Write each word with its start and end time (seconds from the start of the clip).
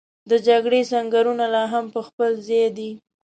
د 0.29 0.31
جګړې 0.47 0.81
سنګرونه 0.91 1.45
لا 1.55 1.63
هم 1.73 1.85
په 1.93 2.01
خپل 2.07 2.31
ځای 2.47 2.67
دي. 2.77 2.91